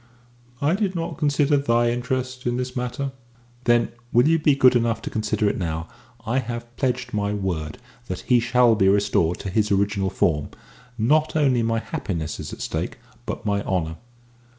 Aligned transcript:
"I 0.63 0.73
did 0.73 0.95
not 0.95 1.19
consider 1.19 1.57
thy 1.57 1.91
interest 1.91 2.47
in 2.47 2.57
this 2.57 2.75
matter." 2.75 3.11
"Then 3.65 3.91
will 4.11 4.27
you 4.27 4.39
be 4.39 4.55
good 4.55 4.75
enough 4.75 4.99
to 5.03 5.11
consider 5.11 5.47
it 5.47 5.59
now? 5.59 5.87
I 6.25 6.39
have 6.39 6.75
pledged 6.75 7.13
my 7.13 7.33
word 7.35 7.77
that 8.07 8.21
he 8.21 8.39
shall 8.39 8.73
be 8.73 8.89
restored 8.89 9.37
to 9.41 9.51
his 9.51 9.71
original 9.71 10.09
form. 10.09 10.49
Not 10.97 11.35
only 11.35 11.61
my 11.61 11.77
happiness 11.77 12.39
is 12.39 12.51
at 12.51 12.61
stake, 12.61 12.97
but 13.27 13.45
my 13.45 13.61
honour." 13.61 13.97